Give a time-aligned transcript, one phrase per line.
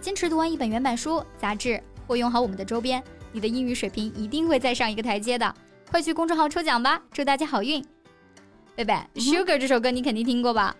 [0.00, 5.54] 坚持读完一本原版书、杂志，或用好我们的周边，你的英语水平一定会再上一个台阶的。
[5.90, 7.84] 快去公众号抽奖吧，祝大家好运！
[8.74, 10.74] 贝贝，《Sugar》这首歌你肯定听过吧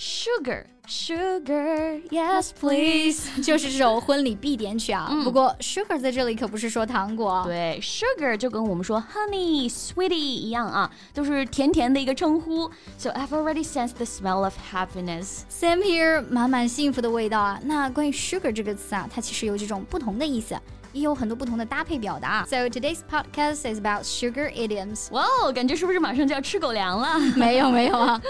[0.00, 5.10] ？Sugar, sugar, yes please，就是这首婚礼必点曲啊。
[5.24, 12.70] 不过 sugar 在这里可不是说糖果，对，sugar 就跟我们说 honey, sweetie 一样啊，都是甜甜的一个称呼。
[12.96, 15.40] So I've already sensed the smell of happiness.
[15.50, 17.58] Same here，满满幸福的味道啊。
[17.64, 20.56] 那关于 sugar 这个词啊，它其实有几种不同的意思。
[20.91, 22.45] 也有很多不同的搭配表达。
[22.45, 25.11] So today's podcast is about sugar idioms.
[25.11, 27.19] 哇哦，感觉是不是马上就要吃狗粮了？
[27.35, 28.21] 没有没有啊。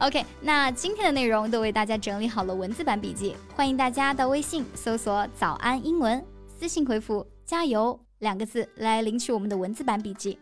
[0.00, 10.38] OK，那今天的内容都为大家整理好了文字版笔记，欢迎大家到微信搜索“早安英文”，私信回复“加油”两个字来领取我们的文字版笔记。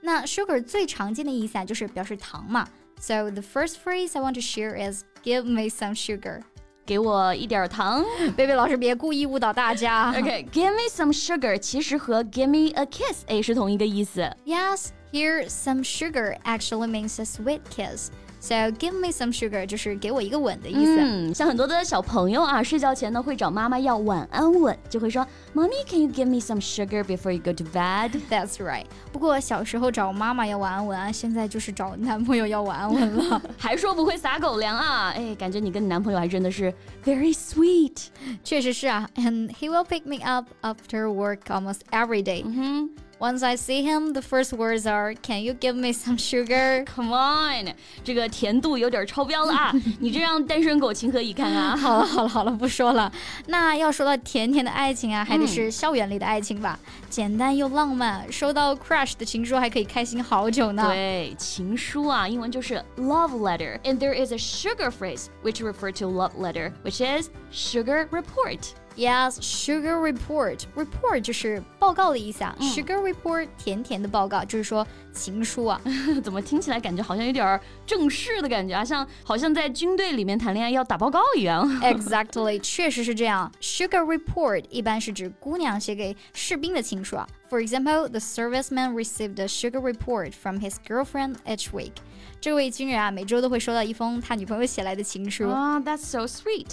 [0.00, 2.68] 那 sugar 最常见的意思啊，就是表示糖嘛。
[3.00, 6.42] So the first phrase I want to share is "Give me some sugar."
[6.88, 8.04] 给我一点糖，
[8.36, 10.12] 贝贝老师别故意误导大家。
[10.18, 14.20] OK，give me some sugar，其实和 give me a kiss，哎，是同一个意思。
[14.44, 18.10] Yes，here some sugar actually means a sweet kiss。
[18.41, 20.95] So give me some sugar，就是给我一个吻的意思。
[20.97, 28.85] 嗯，像很多的小朋友啊，睡觉前呢会找妈妈要晚安吻，就会说，Mommy can you give me some sugar before you go to bed？That's right。
[29.11, 35.13] 不过小时候找妈妈要晚安吻啊，现在就是找男朋友要晚安吻了，还说不会撒狗粮啊？
[35.15, 38.05] 哎，感觉你跟你男朋友还真的是 very sweet。
[38.43, 42.43] 确实是啊，And he will pick me up after work almost every day。
[42.45, 42.89] 嗯哼。
[43.20, 47.72] Once I see him, the first words are, "Can you give me some sugar?" Come on，
[48.02, 49.72] 这个甜度有点超标了啊！
[50.00, 51.76] 你这让单身狗情何以堪啊？
[51.76, 53.10] 好了好了好了，不说了。
[53.46, 56.78] 那要说到甜甜的爱情啊，还得是校园里的爱情吧？
[57.08, 60.88] 简单又浪漫，收到 crush 的情书还可以开心好久呢。
[60.88, 68.58] 对，情书啊，英文就是 love letter，and there is a sugar phrase which refer to love letter，which is sugar report。
[68.98, 70.60] Yes, sugar report.
[70.76, 72.54] Report 就是报告的意思啊。
[72.60, 75.80] Sugar report，甜甜的报告，就是说情书啊。
[76.22, 78.84] 怎么听起来感觉好像有点正式的感觉啊？
[78.84, 81.68] 像好像在军队里面谈恋爱要打报告一样。
[81.80, 83.50] Exactly，确实是这样。
[83.60, 87.28] Sugar report 一般是指姑娘写给士兵的情书啊。
[87.50, 91.94] For example, the serviceman received a sugar report from his girlfriend each week.
[92.41, 95.49] 这位军人啊，每周都会收到一封他女朋友写来的情书。
[95.49, 96.67] 啊，That's so sweet.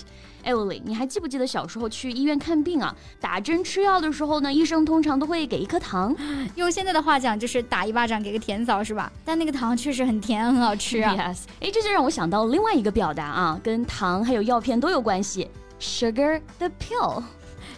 [0.45, 2.95] 哎，Lily，你还记不记得小时候去医院看病啊？
[3.21, 6.15] 打针吃药的时候呢，医生通常都会给一颗糖。
[6.55, 9.11] 用现在的话讲，就是打一巴掌给个甜枣，是吧？
[9.25, 11.13] 但那个糖确实很甜，很好吃啊。
[11.15, 15.51] Yes，哎，这就让我想到另外一个表达啊，跟糖还有药片都有关系
[15.81, 17.25] ，sugar the pill。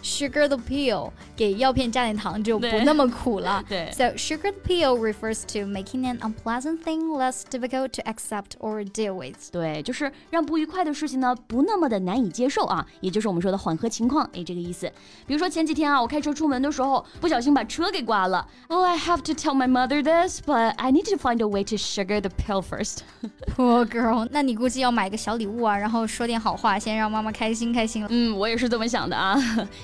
[0.02, 3.64] Sugar the pill，给药片加点糖就不那么苦了。
[3.70, 9.14] 对，So sugar the pill refers to making an unpleasant thing less difficult to accept or deal
[9.14, 9.50] with。
[9.50, 14.92] 对，就是让不愉快的事情呢不那么的难以接受啊，也就是我们说的缓和情况，哎，这个意思。
[15.26, 18.46] 比如说前几天啊，我开车出门的时候不小心把车给刮了。
[18.68, 21.78] Oh, I have to tell my mother this, but I need to find a way to
[21.78, 23.04] sugar the pill first.
[23.56, 28.09] Poor girl，那你估计要买个小礼物啊，然后说点好话，先让妈妈开心开心了。
[28.12, 29.38] 嗯，我也是这么想的啊。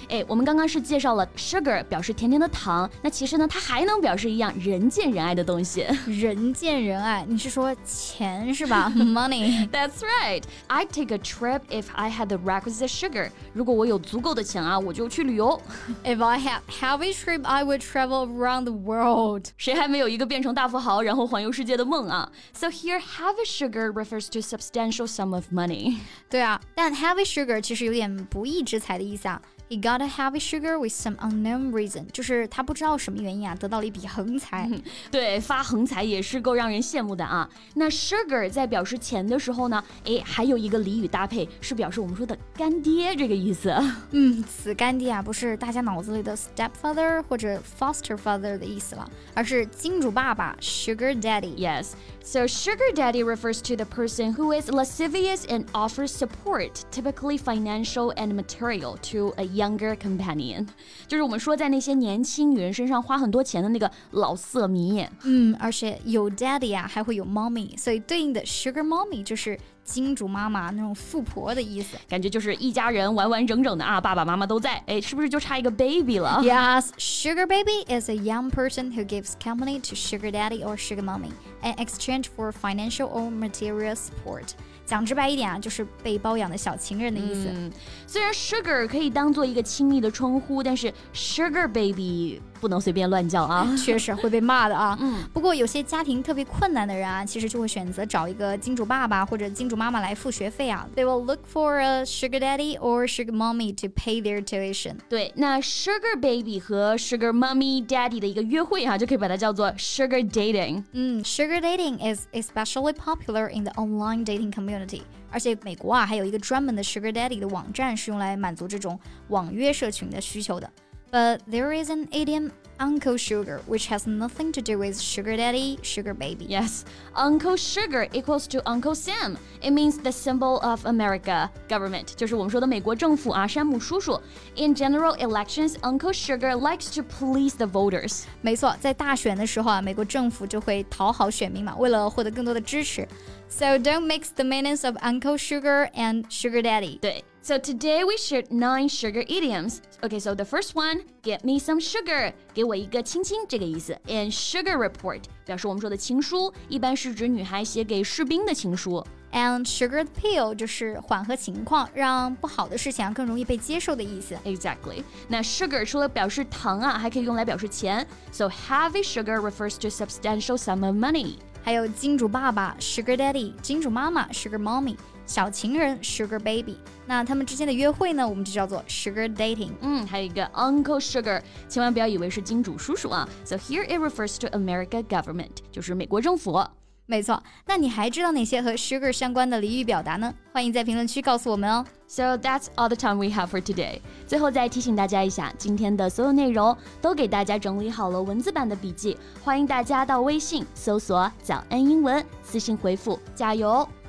[0.08, 5.86] 哎，我们刚刚是介绍了 sugar 表示甜甜的糖，那其实呢，它还能表示一样人见人爱的东西。
[6.06, 9.68] 人见人爱，你是说钱是吧？Money.
[9.70, 10.42] That's right.
[10.68, 13.30] I'd take a trip if I had the requisite sugar.
[13.52, 15.60] 如果我有足够的钱啊，我就去旅游。
[16.04, 19.46] If I had heavy trip, I would travel around the world.
[19.56, 25.98] 谁还没有一个变成大富豪然后环游世界的梦啊？So here, heavy sugar refers to substantial sum of money.
[26.28, 29.40] 对啊，但 heavy sugar 其实有点不义之财的意思啊。
[29.73, 34.67] He got a heavy sugar with some unknown reason，就是他不知道什么原因啊，得到了一笔横财。
[35.11, 37.47] 对，发横财也是够让人羡慕的啊。
[37.75, 43.71] 那 sugar 在表示钱的时候呢，哎，还有一个俚语搭配是表示我们说的干爹这个意思。
[44.09, 51.91] 嗯，此干爹啊，不是大家脑子里的 stepfather 或者 foster father 的意思了，而是金主爸爸 sugar daddy。Yes,
[52.23, 58.11] so sugar daddy refers to the person who is lascivious and offers support, typically financial
[58.15, 60.66] and material, to a young younger companion，
[61.06, 65.04] 就是我们说在那些年轻女人身上花很多钱的那个老色迷。
[65.24, 71.96] 嗯，而且有 daddy 呀，还会有 mommy，所以对应的 sugar mommy 就是金主妈妈那种富婆的意思。
[72.08, 80.76] 感觉就是一家人完完整整的啊，爸爸妈妈都在，哎，是不是就差一个 baby 了？Yes, sugar baby is a young person who gives company to sugar daddy or
[80.76, 81.30] sugar mommy
[81.62, 84.54] in exchange for financial or material support.
[84.86, 87.48] 讲直白一点啊，就是被包养的小情人的意思。
[87.50, 87.72] 嗯、
[88.06, 94.96] 虽然 sugar 可以当做一个亲密的称呼，但是 sugar baby 不能随便乱叫啊，确实会被骂的啊。
[94.98, 100.88] 嗯，不过有些家庭特别困难的人啊，其实就会选择找一个金主爸爸或者金主妈妈来付学费啊。
[100.96, 104.96] They will look for a sugar daddy or sugar mommy to pay their tuition。
[105.10, 110.82] 对，那 sugar baby 和 sugar mommy daddy 的一个约会啊，就可以把它叫做 sugar dating。
[110.92, 114.64] 嗯，sugar dating is especially popular in the online dating community。
[114.64, 115.02] community。
[115.30, 120.70] 而且美国啊，还有一个专门的 Sugar Daddy 的网站是用来满足这种网约社群的需求的。
[121.14, 126.13] But there is an idiom Uncle Sugar, which has nothing to do with sugar daddy, sugar
[126.13, 126.45] baby.
[126.47, 129.37] Yes, Uncle Sugar equals to Uncle Sam.
[129.61, 134.17] It means the symbol of America government，就是我们说的美国政府啊，山姆叔叔。
[134.55, 138.23] In general elections, Uncle Sugar likes to please the voters.
[138.41, 143.05] 没错，在大选的时候啊，美国政府就会讨好选民嘛，为了获得更多的支持。
[143.49, 146.97] So don't mix the meanings of Uncle Sugar and Sugar Daddy.
[146.99, 147.25] 对。
[147.41, 149.79] So today we shared nine sugar idioms.
[150.03, 152.33] Okay, so the first one, get me some sugar，
[152.63, 153.97] 给我一个亲亲这个意思。
[154.07, 159.05] And sugar report 表示我们说的情书，一般是指女孩写给士兵的情书。
[159.31, 164.35] And sugar pill 就是缓和情况，让不好的事情更容易被接受的意思。
[164.43, 165.03] Exactly.
[165.27, 168.07] 那 sugar 除了表示糖啊，还可以用来表示钱。
[168.31, 171.35] So heavy sugar refers to substantial sum of money.
[171.61, 174.95] 还有金主爸爸 sugar daddy，金主妈妈 sugar mommy。
[175.26, 176.76] 小情人 sugar baby，
[177.06, 179.72] 那他们之间的约会呢，我们就叫做 sugar dating。
[179.80, 183.28] 嗯，还有一个 Uncle Sugar，千万不要以为是金主叔叔啊。
[183.44, 186.64] So here it refers to America government，就是美国政府。
[187.06, 190.32] 没错，那你还知道哪些和 sugar 相关的俚语表达呢？
[190.54, 191.84] 欢迎在评论区告诉我们哦。
[192.06, 194.00] So that's all the time we have for today。
[194.26, 203.86] 最后再提醒大家一下，今天的所有内容都给大家整理好了文字版的笔记，欢迎大家到微信搜索“早安英文”，私信回复“加油”